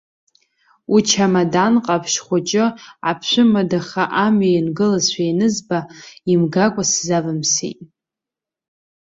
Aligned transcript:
Учамадан 0.95 1.73
ҟаԥшь 1.85 2.17
хәыҷы 2.25 2.65
аԥшәымадаха 3.09 4.03
амҩа 4.23 4.49
иангылазшәа 4.53 5.23
ианызба, 5.25 5.79
имгакәа 6.31 6.83
сзавымсит. 6.91 7.79